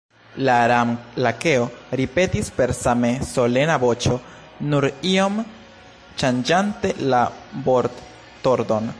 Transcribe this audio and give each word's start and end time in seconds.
La 0.45 0.53
Ran-Lakeo 0.69 1.65
ripetis 1.99 2.49
per 2.59 2.73
same 2.79 3.11
solena 3.33 3.75
voĉo, 3.83 4.17
nur 4.71 4.87
iom 5.11 5.37
ŝanĝante 6.23 6.95
la 7.15 7.21
vortordon. 7.69 8.89